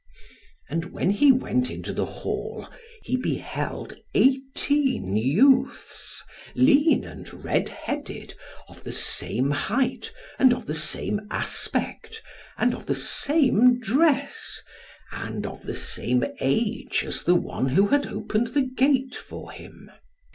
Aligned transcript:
And 0.67 0.85
when 0.85 1.11
he 1.11 1.31
went 1.31 1.69
into 1.69 1.93
the 1.93 2.07
hall, 2.07 2.67
he 3.03 3.15
beheld 3.15 3.97
eighteen 4.15 5.15
youths, 5.15 6.23
lean 6.55 7.03
and 7.03 7.31
red 7.45 7.69
headed, 7.69 8.33
of 8.67 8.83
the 8.83 8.91
same 8.91 9.51
height 9.51 10.11
and 10.39 10.55
of 10.55 10.65
the 10.65 10.73
same 10.73 11.27
aspect, 11.29 12.23
and 12.57 12.73
of 12.73 12.87
the 12.87 12.95
same 12.95 13.79
dress, 13.79 14.59
and 15.11 15.45
of 15.45 15.61
the 15.67 15.75
same 15.75 16.23
age 16.39 17.03
as 17.05 17.23
the 17.23 17.35
one 17.35 17.67
who 17.69 17.89
had 17.89 18.07
opened 18.07 18.55
the 18.55 18.65
gate 18.65 19.15
for 19.15 19.51
him. 19.51 19.91